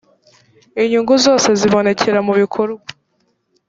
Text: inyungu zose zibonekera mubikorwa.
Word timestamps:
inyungu 0.81 1.13
zose 1.25 1.49
zibonekera 1.59 2.19
mubikorwa. 2.27 2.83